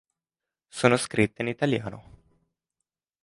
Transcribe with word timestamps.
Sono 0.67 0.97
scritte 0.97 1.43
in 1.43 1.47
italiano. 1.49 2.03